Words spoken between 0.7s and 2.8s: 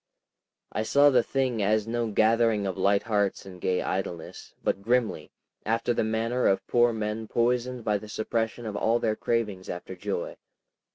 I saw the thing as no gathering of